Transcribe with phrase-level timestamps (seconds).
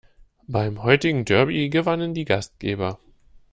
[0.47, 2.97] Beim heutigen Derby gewannen die Gastgeber.